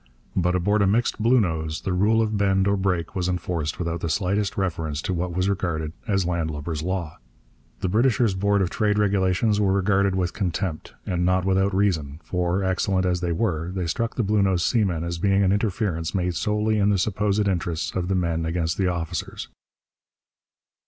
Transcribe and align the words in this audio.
But 0.35 0.55
aboard 0.55 0.81
a 0.81 0.87
mixed 0.87 1.21
Bluenose 1.21 1.83
the 1.83 1.93
rule 1.93 2.23
of 2.23 2.35
bend 2.35 2.67
or 2.67 2.75
break 2.75 3.15
was 3.15 3.29
enforced 3.29 3.77
without 3.77 3.99
the 4.01 4.09
slightest 4.09 4.57
reference 4.57 4.99
to 5.03 5.13
what 5.13 5.31
was 5.35 5.47
regarded 5.47 5.93
as 6.07 6.25
landlubber's 6.25 6.81
law. 6.81 7.19
The 7.81 7.87
Britisher's 7.87 8.33
Board 8.33 8.63
of 8.63 8.71
Trade 8.71 8.97
regulations 8.97 9.59
were 9.61 9.73
regarded 9.73 10.15
with 10.15 10.33
contempt; 10.33 10.95
and 11.05 11.23
not 11.23 11.45
without 11.45 11.75
reason; 11.75 12.19
for, 12.23 12.63
excellent 12.63 13.05
as 13.05 13.21
they 13.21 13.31
were, 13.31 13.69
they 13.71 13.85
struck 13.85 14.15
the 14.15 14.23
Bluenose 14.23 14.63
seamen 14.65 15.03
as 15.03 15.19
being 15.19 15.43
an 15.43 15.51
interference 15.51 16.15
made 16.15 16.33
solely 16.33 16.79
in 16.79 16.89
the 16.89 16.97
supposed 16.97 17.47
interests 17.47 17.93
of 17.95 18.07
the 18.07 18.15
men 18.15 18.43
against 18.43 18.79
the 18.79 18.87
officers. 18.87 19.49